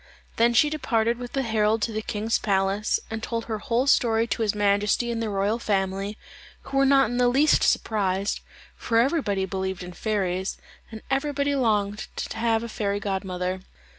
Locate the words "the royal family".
5.21-6.17